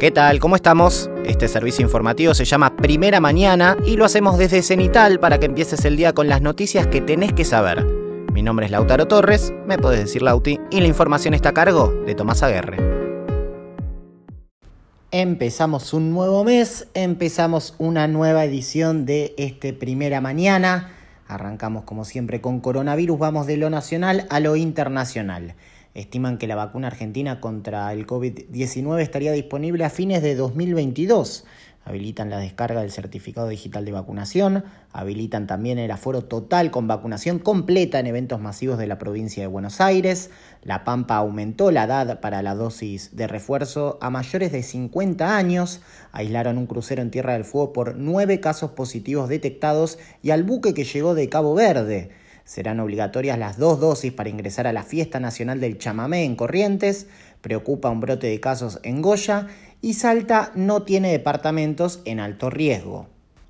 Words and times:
¿Qué 0.00 0.10
tal? 0.10 0.38
¿Cómo 0.38 0.56
estamos? 0.56 1.10
Este 1.26 1.46
servicio 1.46 1.84
informativo 1.84 2.32
se 2.32 2.46
llama 2.46 2.74
Primera 2.74 3.20
Mañana 3.20 3.76
y 3.84 3.96
lo 3.96 4.06
hacemos 4.06 4.38
desde 4.38 4.62
Cenital 4.62 5.20
para 5.20 5.38
que 5.38 5.44
empieces 5.44 5.84
el 5.84 5.98
día 5.98 6.14
con 6.14 6.26
las 6.26 6.40
noticias 6.40 6.86
que 6.86 7.02
tenés 7.02 7.34
que 7.34 7.44
saber. 7.44 7.84
Mi 8.32 8.40
nombre 8.40 8.64
es 8.64 8.72
Lautaro 8.72 9.06
Torres, 9.08 9.52
me 9.66 9.76
podés 9.76 10.00
decir 10.00 10.22
Lauti, 10.22 10.58
y 10.70 10.80
la 10.80 10.86
información 10.86 11.34
está 11.34 11.50
a 11.50 11.52
cargo 11.52 11.92
de 12.06 12.14
Tomás 12.14 12.42
Aguerre. 12.42 12.78
Empezamos 15.10 15.92
un 15.92 16.12
nuevo 16.12 16.44
mes, 16.44 16.88
empezamos 16.94 17.74
una 17.76 18.08
nueva 18.08 18.46
edición 18.46 19.04
de 19.04 19.34
este 19.36 19.74
Primera 19.74 20.22
Mañana. 20.22 20.92
Arrancamos 21.28 21.84
como 21.84 22.06
siempre 22.06 22.40
con 22.40 22.60
coronavirus, 22.60 23.18
vamos 23.18 23.46
de 23.46 23.58
lo 23.58 23.68
nacional 23.68 24.26
a 24.30 24.40
lo 24.40 24.56
internacional. 24.56 25.56
Estiman 25.94 26.38
que 26.38 26.46
la 26.46 26.54
vacuna 26.54 26.86
argentina 26.86 27.40
contra 27.40 27.92
el 27.92 28.06
COVID-19 28.06 29.00
estaría 29.00 29.32
disponible 29.32 29.84
a 29.84 29.90
fines 29.90 30.22
de 30.22 30.36
2022. 30.36 31.44
Habilitan 31.82 32.28
la 32.28 32.38
descarga 32.38 32.82
del 32.82 32.92
certificado 32.92 33.48
digital 33.48 33.86
de 33.86 33.92
vacunación, 33.92 34.64
habilitan 34.92 35.46
también 35.46 35.78
el 35.78 35.90
aforo 35.90 36.22
total 36.22 36.70
con 36.70 36.86
vacunación 36.86 37.38
completa 37.38 37.98
en 37.98 38.06
eventos 38.06 38.38
masivos 38.38 38.76
de 38.78 38.86
la 38.86 38.98
provincia 38.98 39.42
de 39.42 39.46
Buenos 39.46 39.80
Aires. 39.80 40.30
La 40.62 40.84
Pampa 40.84 41.16
aumentó 41.16 41.70
la 41.70 41.84
edad 41.84 42.20
para 42.20 42.42
la 42.42 42.54
dosis 42.54 43.16
de 43.16 43.26
refuerzo 43.26 43.98
a 44.02 44.10
mayores 44.10 44.52
de 44.52 44.62
50 44.62 45.36
años. 45.36 45.80
Aislaron 46.12 46.58
un 46.58 46.66
crucero 46.66 47.00
en 47.00 47.10
Tierra 47.10 47.32
del 47.32 47.44
Fuego 47.44 47.72
por 47.72 47.96
nueve 47.96 48.40
casos 48.40 48.72
positivos 48.72 49.30
detectados 49.30 49.98
y 50.22 50.30
al 50.30 50.44
buque 50.44 50.74
que 50.74 50.84
llegó 50.84 51.14
de 51.14 51.30
Cabo 51.30 51.54
Verde. 51.54 52.10
Serán 52.44 52.80
obligatorias 52.80 53.38
las 53.38 53.58
dos 53.58 53.80
dosis 53.80 54.12
para 54.12 54.28
ingresar 54.28 54.66
a 54.66 54.72
la 54.72 54.82
Fiesta 54.82 55.20
Nacional 55.20 55.60
del 55.60 55.78
Chamamé 55.78 56.24
en 56.24 56.36
Corrientes. 56.36 57.06
Preocupa 57.40 57.90
un 57.90 58.00
brote 58.00 58.26
de 58.26 58.40
casos 58.40 58.80
en 58.82 59.02
Goya. 59.02 59.46
Y 59.82 59.94
Salta 59.94 60.52
no 60.54 60.82
tiene 60.82 61.10
departamentos 61.10 62.00
en 62.04 62.20
alto 62.20 62.50
riesgo. 62.50 63.06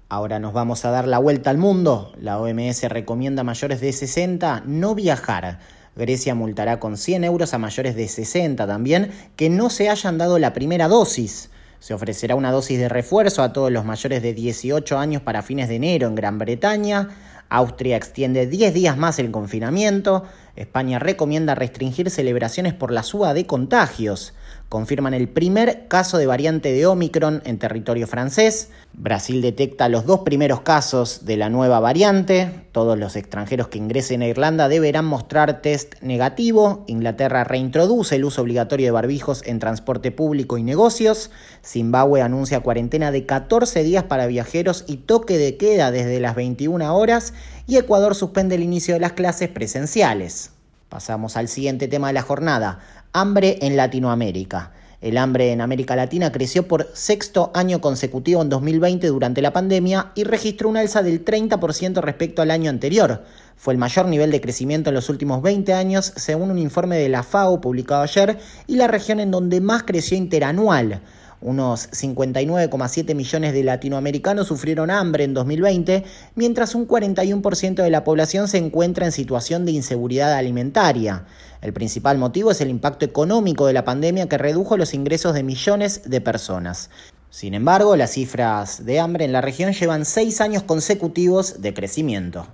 Ahora 0.08 0.38
nos 0.38 0.52
vamos 0.52 0.84
a 0.84 0.90
dar 0.90 1.06
la 1.06 1.18
vuelta 1.18 1.50
al 1.50 1.58
mundo. 1.58 2.12
La 2.20 2.38
OMS 2.38 2.82
recomienda 2.88 3.42
a 3.42 3.44
mayores 3.44 3.80
de 3.80 3.92
60 3.92 4.64
no 4.66 4.94
viajar. 4.94 5.60
Grecia 5.96 6.34
multará 6.34 6.80
con 6.80 6.96
100 6.96 7.24
euros 7.24 7.54
a 7.54 7.58
mayores 7.58 7.94
de 7.94 8.08
60 8.08 8.66
también 8.66 9.10
que 9.36 9.50
no 9.50 9.70
se 9.70 9.88
hayan 9.88 10.18
dado 10.18 10.38
la 10.38 10.52
primera 10.52 10.88
dosis. 10.88 11.50
Se 11.78 11.94
ofrecerá 11.94 12.34
una 12.34 12.52
dosis 12.52 12.78
de 12.78 12.88
refuerzo 12.88 13.42
a 13.42 13.52
todos 13.52 13.70
los 13.70 13.84
mayores 13.84 14.22
de 14.22 14.34
18 14.34 14.98
años 14.98 15.22
para 15.22 15.42
fines 15.42 15.68
de 15.68 15.76
enero 15.76 16.08
en 16.08 16.14
Gran 16.14 16.38
Bretaña. 16.38 17.08
Austria 17.50 17.96
extiende 17.96 18.46
10 18.46 18.72
días 18.72 18.96
más 18.96 19.18
el 19.18 19.30
confinamiento. 19.30 20.24
España 20.56 20.98
recomienda 20.98 21.54
restringir 21.54 22.10
celebraciones 22.10 22.74
por 22.74 22.92
la 22.92 23.02
suba 23.02 23.34
de 23.34 23.46
contagios 23.46 24.34
confirman 24.70 25.14
el 25.14 25.28
primer 25.28 25.88
caso 25.88 26.16
de 26.16 26.26
variante 26.26 26.72
de 26.72 26.86
Omicron 26.86 27.42
en 27.44 27.58
territorio 27.58 28.06
francés. 28.06 28.70
Brasil 28.92 29.42
detecta 29.42 29.88
los 29.88 30.06
dos 30.06 30.20
primeros 30.20 30.60
casos 30.60 31.24
de 31.24 31.36
la 31.36 31.50
nueva 31.50 31.80
variante. 31.80 32.66
Todos 32.70 32.96
los 32.96 33.16
extranjeros 33.16 33.66
que 33.66 33.78
ingresen 33.78 34.22
a 34.22 34.28
Irlanda 34.28 34.68
deberán 34.68 35.06
mostrar 35.06 35.60
test 35.60 36.00
negativo. 36.02 36.84
Inglaterra 36.86 37.42
reintroduce 37.42 38.14
el 38.14 38.24
uso 38.24 38.42
obligatorio 38.42 38.86
de 38.86 38.92
barbijos 38.92 39.42
en 39.44 39.58
transporte 39.58 40.12
público 40.12 40.56
y 40.56 40.62
negocios. 40.62 41.32
Zimbabue 41.64 42.22
anuncia 42.22 42.60
cuarentena 42.60 43.10
de 43.10 43.26
14 43.26 43.82
días 43.82 44.04
para 44.04 44.28
viajeros 44.28 44.84
y 44.86 44.98
toque 44.98 45.36
de 45.36 45.56
queda 45.56 45.90
desde 45.90 46.20
las 46.20 46.36
21 46.36 46.96
horas. 46.96 47.34
Y 47.70 47.76
Ecuador 47.76 48.16
suspende 48.16 48.56
el 48.56 48.64
inicio 48.64 48.94
de 48.94 49.00
las 49.00 49.12
clases 49.12 49.48
presenciales. 49.48 50.50
Pasamos 50.88 51.36
al 51.36 51.46
siguiente 51.46 51.86
tema 51.86 52.08
de 52.08 52.14
la 52.14 52.22
jornada. 52.22 52.80
Hambre 53.12 53.58
en 53.62 53.76
Latinoamérica. 53.76 54.72
El 55.00 55.16
hambre 55.16 55.52
en 55.52 55.60
América 55.60 55.94
Latina 55.94 56.32
creció 56.32 56.66
por 56.66 56.90
sexto 56.94 57.52
año 57.54 57.80
consecutivo 57.80 58.42
en 58.42 58.48
2020 58.48 59.06
durante 59.06 59.40
la 59.40 59.52
pandemia 59.52 60.10
y 60.16 60.24
registró 60.24 60.68
una 60.68 60.80
alza 60.80 61.04
del 61.04 61.24
30% 61.24 62.00
respecto 62.00 62.42
al 62.42 62.50
año 62.50 62.70
anterior. 62.70 63.22
Fue 63.54 63.72
el 63.72 63.78
mayor 63.78 64.06
nivel 64.06 64.32
de 64.32 64.40
crecimiento 64.40 64.90
en 64.90 64.94
los 64.94 65.08
últimos 65.08 65.40
20 65.40 65.72
años, 65.72 66.12
según 66.16 66.50
un 66.50 66.58
informe 66.58 66.96
de 66.96 67.08
la 67.08 67.22
FAO 67.22 67.60
publicado 67.60 68.02
ayer, 68.02 68.36
y 68.66 68.74
la 68.74 68.88
región 68.88 69.20
en 69.20 69.30
donde 69.30 69.60
más 69.60 69.84
creció 69.84 70.16
interanual. 70.16 71.02
Unos 71.42 71.90
59,7 71.92 73.14
millones 73.14 73.54
de 73.54 73.64
latinoamericanos 73.64 74.48
sufrieron 74.48 74.90
hambre 74.90 75.24
en 75.24 75.32
2020, 75.32 76.04
mientras 76.34 76.74
un 76.74 76.86
41% 76.86 77.82
de 77.82 77.90
la 77.90 78.04
población 78.04 78.46
se 78.46 78.58
encuentra 78.58 79.06
en 79.06 79.12
situación 79.12 79.64
de 79.64 79.72
inseguridad 79.72 80.34
alimentaria. 80.34 81.24
El 81.62 81.72
principal 81.72 82.18
motivo 82.18 82.50
es 82.50 82.60
el 82.60 82.68
impacto 82.68 83.06
económico 83.06 83.66
de 83.66 83.72
la 83.72 83.86
pandemia 83.86 84.28
que 84.28 84.36
redujo 84.36 84.76
los 84.76 84.92
ingresos 84.92 85.32
de 85.32 85.42
millones 85.42 86.02
de 86.04 86.20
personas. 86.20 86.90
Sin 87.30 87.54
embargo, 87.54 87.96
las 87.96 88.10
cifras 88.10 88.84
de 88.84 89.00
hambre 89.00 89.24
en 89.24 89.32
la 89.32 89.40
región 89.40 89.72
llevan 89.72 90.04
seis 90.04 90.42
años 90.42 90.64
consecutivos 90.64 91.62
de 91.62 91.72
crecimiento. 91.72 92.46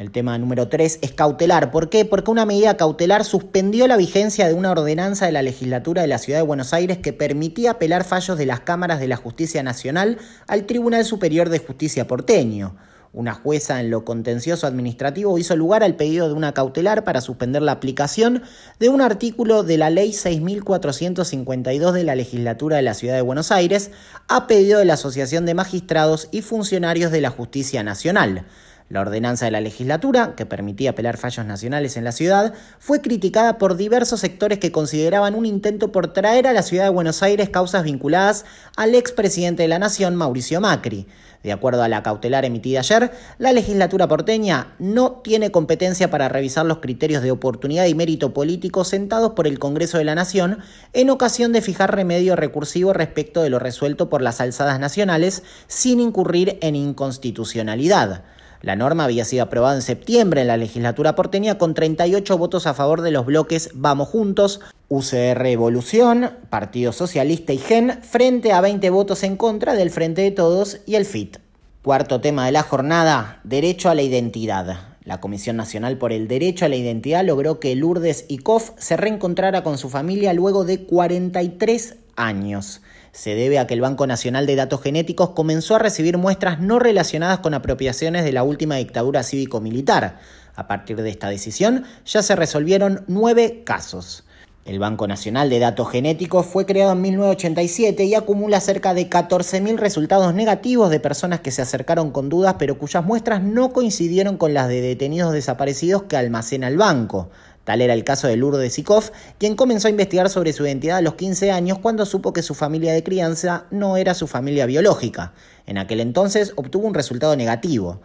El 0.00 0.12
tema 0.12 0.38
número 0.38 0.68
3 0.68 1.00
es 1.02 1.12
cautelar. 1.12 1.70
¿Por 1.70 1.90
qué? 1.90 2.06
Porque 2.06 2.30
una 2.30 2.46
medida 2.46 2.78
cautelar 2.78 3.22
suspendió 3.22 3.86
la 3.86 3.98
vigencia 3.98 4.48
de 4.48 4.54
una 4.54 4.70
ordenanza 4.70 5.26
de 5.26 5.32
la 5.32 5.42
legislatura 5.42 6.00
de 6.00 6.08
la 6.08 6.16
Ciudad 6.16 6.38
de 6.38 6.46
Buenos 6.46 6.72
Aires 6.72 6.96
que 6.96 7.12
permitía 7.12 7.72
apelar 7.72 8.04
fallos 8.04 8.38
de 8.38 8.46
las 8.46 8.60
cámaras 8.60 8.98
de 8.98 9.08
la 9.08 9.16
Justicia 9.16 9.62
Nacional 9.62 10.16
al 10.46 10.64
Tribunal 10.64 11.04
Superior 11.04 11.50
de 11.50 11.58
Justicia 11.58 12.06
porteño. 12.06 12.76
Una 13.12 13.34
jueza 13.34 13.78
en 13.78 13.90
lo 13.90 14.06
contencioso 14.06 14.66
administrativo 14.66 15.36
hizo 15.36 15.54
lugar 15.54 15.82
al 15.82 15.96
pedido 15.96 16.28
de 16.28 16.34
una 16.34 16.54
cautelar 16.54 17.04
para 17.04 17.20
suspender 17.20 17.60
la 17.60 17.72
aplicación 17.72 18.42
de 18.78 18.88
un 18.88 19.02
artículo 19.02 19.64
de 19.64 19.76
la 19.76 19.90
Ley 19.90 20.12
6.452 20.12 21.92
de 21.92 22.04
la 22.04 22.14
legislatura 22.14 22.76
de 22.76 22.82
la 22.82 22.94
Ciudad 22.94 23.16
de 23.16 23.20
Buenos 23.20 23.52
Aires 23.52 23.90
a 24.28 24.46
pedido 24.46 24.78
de 24.78 24.86
la 24.86 24.94
Asociación 24.94 25.44
de 25.44 25.52
Magistrados 25.52 26.28
y 26.32 26.40
Funcionarios 26.40 27.12
de 27.12 27.20
la 27.20 27.28
Justicia 27.28 27.82
Nacional. 27.82 28.46
La 28.90 29.02
ordenanza 29.02 29.44
de 29.44 29.52
la 29.52 29.60
legislatura, 29.60 30.34
que 30.34 30.46
permitía 30.46 30.90
apelar 30.90 31.16
fallos 31.16 31.46
nacionales 31.46 31.96
en 31.96 32.02
la 32.02 32.10
ciudad, 32.10 32.54
fue 32.80 33.00
criticada 33.00 33.56
por 33.56 33.76
diversos 33.76 34.18
sectores 34.18 34.58
que 34.58 34.72
consideraban 34.72 35.36
un 35.36 35.46
intento 35.46 35.92
por 35.92 36.12
traer 36.12 36.48
a 36.48 36.52
la 36.52 36.64
ciudad 36.64 36.86
de 36.86 36.90
Buenos 36.90 37.22
Aires 37.22 37.50
causas 37.50 37.84
vinculadas 37.84 38.44
al 38.76 38.96
expresidente 38.96 39.62
de 39.62 39.68
la 39.68 39.78
Nación, 39.78 40.16
Mauricio 40.16 40.60
Macri. 40.60 41.06
De 41.44 41.52
acuerdo 41.52 41.84
a 41.84 41.88
la 41.88 42.02
cautelar 42.02 42.44
emitida 42.44 42.80
ayer, 42.80 43.12
la 43.38 43.52
legislatura 43.52 44.08
porteña 44.08 44.74
no 44.80 45.12
tiene 45.22 45.52
competencia 45.52 46.10
para 46.10 46.28
revisar 46.28 46.66
los 46.66 46.78
criterios 46.78 47.22
de 47.22 47.30
oportunidad 47.30 47.86
y 47.86 47.94
mérito 47.94 48.34
político 48.34 48.82
sentados 48.82 49.34
por 49.34 49.46
el 49.46 49.60
Congreso 49.60 49.98
de 49.98 50.04
la 50.04 50.16
Nación 50.16 50.58
en 50.94 51.10
ocasión 51.10 51.52
de 51.52 51.62
fijar 51.62 51.94
remedio 51.94 52.34
recursivo 52.34 52.92
respecto 52.92 53.40
de 53.40 53.50
lo 53.50 53.60
resuelto 53.60 54.10
por 54.10 54.20
las 54.20 54.40
alzadas 54.40 54.80
nacionales 54.80 55.44
sin 55.68 56.00
incurrir 56.00 56.58
en 56.60 56.74
inconstitucionalidad. 56.74 58.24
La 58.62 58.76
norma 58.76 59.04
había 59.04 59.24
sido 59.24 59.44
aprobada 59.44 59.76
en 59.76 59.82
septiembre 59.82 60.42
en 60.42 60.48
la 60.48 60.58
legislatura 60.58 61.14
porteña 61.14 61.56
con 61.56 61.72
38 61.72 62.36
votos 62.36 62.66
a 62.66 62.74
favor 62.74 63.00
de 63.00 63.10
los 63.10 63.24
bloques 63.24 63.70
Vamos 63.72 64.08
Juntos, 64.08 64.60
UCR 64.88 65.46
Evolución, 65.46 66.32
Partido 66.50 66.92
Socialista 66.92 67.54
y 67.54 67.58
GEN, 67.58 68.02
frente 68.02 68.52
a 68.52 68.60
20 68.60 68.90
votos 68.90 69.22
en 69.22 69.38
contra 69.38 69.72
del 69.72 69.90
Frente 69.90 70.20
de 70.20 70.30
Todos 70.30 70.80
y 70.84 70.96
el 70.96 71.06
FIT. 71.06 71.38
Cuarto 71.82 72.20
tema 72.20 72.44
de 72.44 72.52
la 72.52 72.62
jornada, 72.62 73.40
derecho 73.44 73.88
a 73.88 73.94
la 73.94 74.02
identidad. 74.02 74.90
La 75.04 75.22
Comisión 75.22 75.56
Nacional 75.56 75.96
por 75.96 76.12
el 76.12 76.28
Derecho 76.28 76.66
a 76.66 76.68
la 76.68 76.76
Identidad 76.76 77.24
logró 77.24 77.58
que 77.58 77.74
Lourdes 77.74 78.26
Ikoff 78.28 78.72
se 78.76 78.98
reencontrara 78.98 79.62
con 79.62 79.78
su 79.78 79.88
familia 79.88 80.34
luego 80.34 80.64
de 80.64 80.84
43 80.84 81.96
años 82.16 82.82
se 83.12 83.34
debe 83.34 83.58
a 83.58 83.66
que 83.66 83.74
el 83.74 83.80
Banco 83.80 84.06
Nacional 84.06 84.46
de 84.46 84.56
Datos 84.56 84.82
Genéticos 84.82 85.30
comenzó 85.30 85.76
a 85.76 85.80
recibir 85.80 86.18
muestras 86.18 86.60
no 86.60 86.78
relacionadas 86.78 87.40
con 87.40 87.54
apropiaciones 87.54 88.24
de 88.24 88.32
la 88.32 88.42
última 88.42 88.76
dictadura 88.76 89.22
cívico-militar. 89.22 90.18
A 90.54 90.68
partir 90.68 91.00
de 91.00 91.10
esta 91.10 91.28
decisión 91.28 91.84
ya 92.04 92.22
se 92.22 92.36
resolvieron 92.36 93.04
nueve 93.08 93.62
casos. 93.64 94.24
El 94.66 94.78
Banco 94.78 95.08
Nacional 95.08 95.48
de 95.48 95.58
Datos 95.58 95.90
Genéticos 95.90 96.44
fue 96.44 96.66
creado 96.66 96.92
en 96.92 97.00
1987 97.00 98.04
y 98.04 98.14
acumula 98.14 98.60
cerca 98.60 98.92
de 98.92 99.08
14.000 99.08 99.78
resultados 99.78 100.34
negativos 100.34 100.90
de 100.90 101.00
personas 101.00 101.40
que 101.40 101.50
se 101.50 101.62
acercaron 101.62 102.10
con 102.10 102.28
dudas 102.28 102.56
pero 102.58 102.78
cuyas 102.78 103.04
muestras 103.04 103.42
no 103.42 103.72
coincidieron 103.72 104.36
con 104.36 104.52
las 104.52 104.68
de 104.68 104.82
detenidos 104.82 105.32
desaparecidos 105.32 106.02
que 106.04 106.18
almacena 106.18 106.68
el 106.68 106.76
banco. 106.76 107.30
Tal 107.70 107.82
era 107.82 107.94
el 107.94 108.02
caso 108.02 108.26
de 108.26 108.36
Lourdes 108.36 108.72
Sikov, 108.72 109.12
quien 109.38 109.54
comenzó 109.54 109.86
a 109.86 109.92
investigar 109.92 110.28
sobre 110.28 110.52
su 110.52 110.66
identidad 110.66 110.96
a 110.96 111.02
los 111.02 111.14
15 111.14 111.52
años 111.52 111.78
cuando 111.78 112.04
supo 112.04 112.32
que 112.32 112.42
su 112.42 112.56
familia 112.56 112.92
de 112.92 113.04
crianza 113.04 113.66
no 113.70 113.96
era 113.96 114.14
su 114.14 114.26
familia 114.26 114.66
biológica. 114.66 115.34
En 115.66 115.78
aquel 115.78 116.00
entonces 116.00 116.52
obtuvo 116.56 116.88
un 116.88 116.94
resultado 116.94 117.36
negativo 117.36 118.00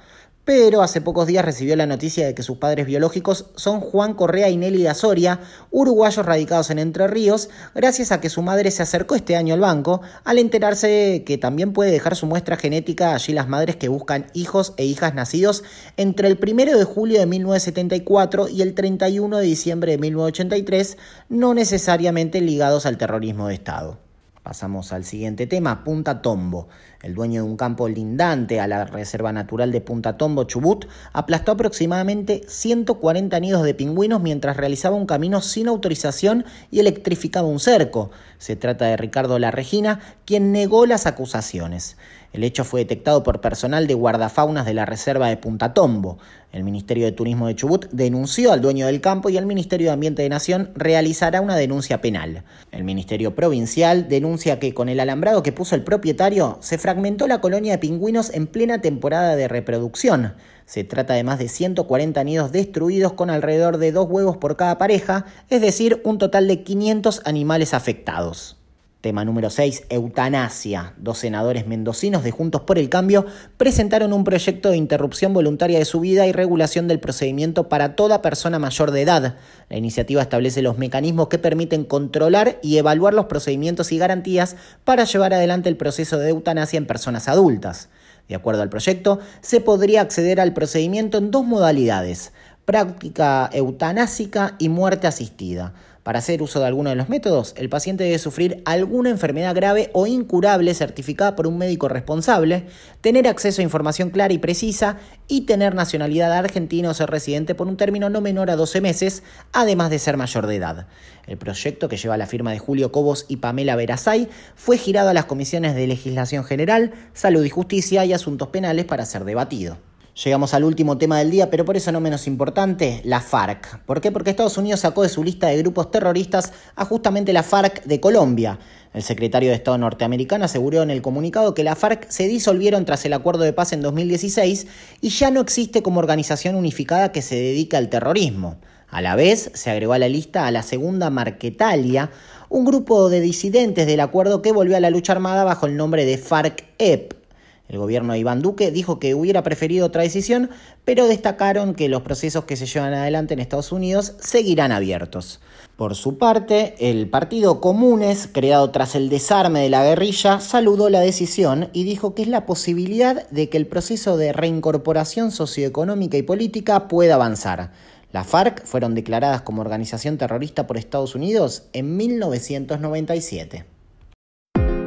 pero 0.45 0.83
hace 0.83 1.01
pocos 1.01 1.25
días 1.25 1.44
recibió 1.44 1.75
la 1.75 1.88
noticia 1.88 2.25
de 2.25 2.36
que 2.36 2.44
sus 2.44 2.57
padres 2.57 2.86
biológicos 2.86 3.47
son 3.56 3.81
Juan 3.81 4.13
Correa 4.13 4.50
y 4.50 4.57
Nelly 4.57 4.86
Soria, 4.94 5.39
uruguayos 5.71 6.25
radicados 6.25 6.69
en 6.69 6.77
Entre 6.77 7.07
Ríos, 7.07 7.50
gracias 7.74 8.12
a 8.12 8.21
que 8.21 8.30
su 8.30 8.44
madre 8.44 8.69
se 8.69 8.83
acercó 8.83 9.15
este 9.15 9.36
año 9.36 9.56
al 9.56 9.59
banco 9.59 10.01
al 10.24 10.38
enterarse 10.38 11.24
que 11.25 11.39
también 11.39 11.74
puede 11.74 11.92
dejar 11.92 12.15
su 12.15 12.27
muestra 12.27 12.57
genética 12.57 13.15
allí 13.15 13.33
las 13.33 13.47
madres 13.47 13.75
que 13.75 13.89
buscan 13.89 14.27
hijos 14.33 14.74
e 14.77 14.86
hijas 14.86 15.15
nacidos 15.15 15.63
entre 15.97 16.27
el 16.27 16.39
1 16.39 16.77
de 16.77 16.83
julio 16.83 17.19
de 17.19 17.25
1974 17.25 18.48
y 18.48 18.62
el 18.62 18.75
31 18.75 19.38
de 19.38 19.45
diciembre 19.45 19.91
de 19.94 19.98
1983, 19.98 20.98
no 21.30 21.56
necesariamente 21.56 22.39
ligados 22.39 22.86
al 22.86 22.98
terrorismo 22.98 23.48
de 23.48 23.56
Estado. 23.56 24.05
Pasamos 24.45 24.94
al 24.94 25.06
siguiente 25.06 25.47
tema, 25.47 25.83
Punta 25.83 26.21
Tombo. 26.21 26.68
El 27.01 27.15
dueño 27.15 27.44
de 27.44 27.50
un 27.50 27.57
campo 27.57 27.88
lindante 27.88 28.59
a 28.59 28.68
la 28.68 28.86
Reserva 28.86 29.33
Natural 29.33 29.71
de 29.71 29.81
Punta 29.81 30.18
Tombo, 30.18 30.44
Chubut, 30.44 30.86
aplastó 31.13 31.53
aproximadamente 31.53 32.44
140 32.47 33.39
nidos 33.39 33.63
de 33.63 33.74
pingüinos 33.74 34.21
mientras 34.21 34.56
realizaba 34.56 34.97
un 34.97 35.07
camino 35.07 35.42
sin 35.42 35.68
autorización 35.68 36.45
y 36.69 36.80
electrificaba 36.80 37.47
un 37.47 37.59
cerco. 37.59 38.12
Se 38.38 38.56
trata 38.56 38.86
de 38.86 38.97
Ricardo 38.97 39.39
La 39.39 39.50
Regina, 39.50 40.00
quien 40.25 40.51
negó 40.51 40.86
las 40.86 41.07
acusaciones. 41.07 41.98
El 42.36 42.44
hecho 42.44 42.66
fue 42.66 42.82
detectado 42.82 43.24
por 43.24 43.40
personal 43.40 43.88
de 43.88 43.94
guardafaunas 43.94 44.66
de 44.66 44.74
la 44.74 44.86
Reserva 44.86 45.30
de 45.30 45.38
Punta 45.38 45.74
Tombo. 45.74 46.18
El 46.52 46.66
Ministerio 46.66 47.06
de 47.06 47.14
Turismo 47.14 47.48
de 47.48 47.56
Chubut 47.56 47.86
denunció 47.92 48.52
al 48.52 48.60
dueño 48.60 48.88
del 48.88 49.00
campo 49.00 49.30
y 49.30 49.38
el 49.38 49.46
Ministerio 49.46 49.88
de 49.88 49.94
Ambiente 49.94 50.22
de 50.22 50.28
Nación 50.28 50.72
realizará 50.76 51.40
una 51.40 51.56
denuncia 51.56 52.02
penal. 52.02 52.44
El 52.74 52.84
Ministerio 52.84 53.36
Provincial 53.36 54.10
denuncia 54.10 54.60
que 54.60 54.74
con 54.74 54.90
el 54.90 55.00
alambrado 55.00 55.44
que 55.44 55.54
puso 55.54 55.76
el 55.76 55.86
propietario 55.86 56.58
se 56.60 56.78
fragmentó 56.78 57.26
la 57.26 57.40
colonia 57.40 57.72
de 57.72 57.78
pingüinos 57.78 58.30
en 58.34 58.48
plena 58.48 58.82
temporada 58.82 59.38
de 59.38 59.48
reproducción. 59.48 60.34
Se 60.66 60.84
trata 60.84 61.14
de 61.14 61.24
más 61.24 61.40
de 61.40 61.48
140 61.48 62.22
nidos 62.26 62.52
destruidos 62.52 63.14
con 63.14 63.30
alrededor 63.30 63.78
de 63.78 63.94
dos 63.94 64.10
huevos 64.10 64.36
por 64.36 64.58
cada 64.58 64.78
pareja, 64.78 65.26
es 65.50 65.62
decir, 65.62 66.02
un 66.04 66.18
total 66.18 66.50
de 66.50 66.64
500 66.64 67.22
animales 67.24 67.74
afectados. 67.74 68.58
Tema 69.06 69.24
número 69.24 69.52
6, 69.52 69.84
eutanasia. 69.90 70.96
Dos 70.98 71.19
senadores 71.19 71.68
mendocinos 71.68 72.24
de 72.24 72.31
Juntos 72.31 72.62
por 72.62 72.80
el 72.80 72.90
Cambio 72.90 73.28
presentaron 73.56 74.13
un 74.13 74.24
proyecto 74.24 74.72
de 74.72 74.78
interrupción 74.78 75.31
voluntaria 75.31 75.78
de 75.78 75.86
su 75.86 76.00
vida 76.00 76.25
y 76.25 76.31
regulación 76.31 76.88
del 76.88 77.00
procedimiento 77.00 77.69
para 77.69 77.96
toda 77.96 78.24
persona 78.24 78.57
mayor 78.57 78.90
de 78.90 79.04
edad. 79.04 79.36
La 79.69 79.78
iniciativa 79.78 80.24
establece 80.24 80.63
los 80.63 80.80
mecanismos 80.80 81.28
que 81.28 81.38
permiten 81.38 81.84
controlar 81.84 82.57
y 82.63 82.78
evaluar 82.78 83.13
los 83.13 83.25
procedimientos 83.25 83.92
y 83.92 84.00
garantías 84.00 84.56
para 84.84 85.04
llevar 85.04 85.36
adelante 85.36 85.69
el 85.69 85.78
proceso 85.78 86.18
de 86.18 86.30
eutanasia 86.30 86.78
en 86.78 86.88
personas 86.88 87.28
adultas. 87.28 87.90
De 88.28 88.34
acuerdo 88.34 88.63
al 88.63 88.69
proyecto, 88.69 89.19
se 89.42 89.62
podría 89.62 90.01
acceder 90.01 90.40
al 90.40 90.54
procedimiento 90.54 91.19
en 91.19 91.30
dos 91.30 91.46
modalidades, 91.46 92.34
práctica 92.66 93.51
eutanásica 93.54 94.56
y 94.58 94.69
muerte 94.69 95.06
asistida. 95.06 95.75
Para 96.06 96.19
hacer 96.19 96.44
uso 96.44 96.60
de 96.60 96.68
alguno 96.68 96.92
de 96.92 96.96
los 96.96 97.10
métodos, 97.10 97.56
el 97.57 97.68
paciente 97.68 98.04
debe 98.04 98.19
sufrir 98.19 98.62
alguna 98.66 99.10
enfermedad 99.10 99.56
grave 99.56 99.90
o 99.92 100.06
incurable 100.06 100.72
certificada 100.75 101.36
por 101.36 101.48
un 101.48 101.57
médico 101.57 101.88
responsable, 101.88 102.68
tener 103.02 103.28
acceso 103.28 103.62
a 103.62 103.63
información 103.63 104.12
clara 104.12 104.31
y 104.31 104.38
precisa 104.38 104.98
y 105.28 105.48
tener 105.48 105.74
nacionalidad 105.74 106.31
argentina 106.31 106.92
o 106.92 106.94
ser 106.94 107.10
residente 107.10 107.56
por 107.56 107.66
un 107.66 107.75
término 107.75 108.12
no 108.12 108.22
menor 108.22 108.52
a 108.52 108.56
12 108.56 108.81
meses, 108.81 109.24
además 109.52 109.90
de 109.90 109.98
ser 109.98 110.16
mayor 110.16 110.46
de 110.46 110.57
edad. 110.57 110.88
El 111.25 111.40
proyecto, 111.40 111.90
que 111.90 111.98
lleva 111.98 112.18
la 112.18 112.28
firma 112.28 112.51
de 112.51 112.60
Julio 112.60 112.92
Cobos 112.92 113.25
y 113.28 113.38
Pamela 113.38 113.75
Verazay, 113.75 114.30
fue 114.54 114.78
girado 114.78 115.10
a 115.10 115.13
las 115.16 115.25
comisiones 115.25 115.74
de 115.74 115.88
Legislación 115.88 116.44
General, 116.44 116.94
Salud 117.13 117.44
y 117.44 117.50
Justicia 117.50 118.06
y 118.06 118.13
Asuntos 118.13 118.50
Penales 118.50 118.86
para 118.86 119.06
ser 119.06 119.25
debatido. 119.25 119.80
Llegamos 120.23 120.53
al 120.53 120.63
último 120.63 120.97
tema 120.97 121.19
del 121.19 121.29
día, 121.29 121.50
pero 121.50 121.65
por 121.65 121.75
eso 121.75 121.91
no 121.91 122.00
menos 122.00 122.25
importante, 122.25 123.01
la 123.03 123.19
FARC. 123.19 123.79
¿Por 123.79 124.00
qué? 124.00 124.13
Porque 124.13 124.29
Estados 124.29 124.57
Unidos 124.57 124.79
sacó 124.79 125.03
de 125.03 125.09
su 125.09 125.25
lista 125.25 125.47
de 125.47 125.57
grupos 125.57 125.91
terroristas 125.91 126.53
a 126.77 126.85
justamente 126.85 127.33
la 127.33 127.44
FARC 127.44 127.83
de 127.83 128.00
Colombia. 128.00 128.57
El 128.94 129.03
secretario 129.03 129.50
de 129.50 129.56
Estado 129.56 129.77
norteamericano 129.77 130.45
aseguró 130.45 130.83
en 130.83 130.89
el 130.89 131.01
comunicado 131.01 131.53
que 131.53 131.65
la 131.65 131.75
FARC 131.75 132.09
se 132.09 132.29
disolvieron 132.29 132.85
tras 132.85 133.03
el 133.03 133.12
acuerdo 133.12 133.44
de 133.44 133.51
paz 133.51 133.73
en 133.73 133.81
2016 133.81 134.67
y 135.01 135.09
ya 135.09 135.31
no 135.31 135.41
existe 135.41 135.83
como 135.83 136.00
organización 136.00 136.56
unificada 136.56 137.12
que 137.12 137.21
se 137.21 137.35
dedique 137.35 137.75
al 137.75 137.89
terrorismo. 137.89 138.56
A 138.88 139.01
la 139.01 139.17
vez, 139.17 139.51
se 139.53 139.69
agregó 139.69 139.91
a 139.91 140.00
la 140.00 140.07
lista 140.07 140.47
a 140.47 140.51
la 140.51 140.63
segunda 140.63 141.09
Marquetalia, 141.09 142.09
un 142.47 142.63
grupo 142.63 143.09
de 143.09 143.19
disidentes 143.19 143.85
del 143.85 144.00
acuerdo 144.00 144.41
que 144.41 144.53
volvió 144.53 144.77
a 144.77 144.79
la 144.79 144.91
lucha 144.91 145.12
armada 145.12 145.44
bajo 145.44 145.65
el 145.65 145.75
nombre 145.75 146.06
de 146.06 146.17
FARC-EP. 146.17 147.25
El 147.67 147.79
gobierno 147.79 148.13
de 148.13 148.19
Iván 148.19 148.41
Duque 148.41 148.69
dijo 148.71 149.00
que 149.00 149.15
hubiera 149.15 149.41
preferido 149.41 149.88
otra 149.88 150.03
decisión, 150.03 150.50
pero 150.83 151.07
destacaron 151.07 151.73
que 151.73 151.89
los 151.89 152.03
procesos 152.03 152.45
que 152.45 152.56
se 152.56 152.67
llevan 152.67 152.94
adelante 152.94 153.33
en 153.33 153.39
Estados 153.39 153.71
Unidos 153.71 154.13
seguirán 154.19 154.71
abiertos. 154.71 155.39
Por 155.75 155.95
su 155.95 156.17
parte, 156.17 156.75
el 156.79 157.09
Partido 157.09 157.59
Comunes, 157.59 158.29
creado 158.31 158.69
tras 158.69 158.95
el 158.95 159.09
desarme 159.09 159.62
de 159.62 159.69
la 159.69 159.83
guerrilla, 159.83 160.39
saludó 160.39 160.89
la 160.89 161.01
decisión 161.01 161.69
y 161.73 161.83
dijo 161.83 162.13
que 162.13 162.21
es 162.21 162.27
la 162.27 162.45
posibilidad 162.45 163.27
de 163.29 163.50
que 163.50 163.57
el 163.57 163.67
proceso 163.67 164.15
de 164.15 164.31
reincorporación 164.31 165.31
socioeconómica 165.31 166.17
y 166.17 166.21
política 166.21 166.88
pueda 166.88 167.15
avanzar. 167.15 167.71
Las 168.12 168.27
FARC 168.27 168.63
fueron 168.65 168.95
declaradas 168.95 169.41
como 169.41 169.62
organización 169.62 170.17
terrorista 170.17 170.67
por 170.67 170.77
Estados 170.77 171.15
Unidos 171.15 171.63
en 171.73 171.97
1997. 171.97 173.65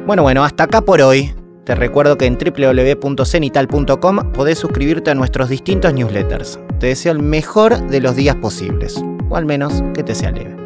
Bueno, 0.07 0.23
bueno, 0.23 0.43
hasta 0.43 0.63
acá 0.63 0.81
por 0.81 1.01
hoy. 1.01 1.31
Te 1.69 1.75
recuerdo 1.75 2.17
que 2.17 2.25
en 2.25 2.35
www.cenital.com 2.35 4.31
podés 4.33 4.57
suscribirte 4.57 5.11
a 5.11 5.13
nuestros 5.13 5.49
distintos 5.49 5.93
newsletters. 5.93 6.59
Te 6.79 6.87
deseo 6.87 7.11
el 7.11 7.21
mejor 7.21 7.79
de 7.89 8.01
los 8.01 8.15
días 8.15 8.37
posibles, 8.37 8.99
o 9.29 9.35
al 9.35 9.45
menos 9.45 9.83
que 9.93 10.01
te 10.01 10.15
sea 10.15 10.31
leve. 10.31 10.58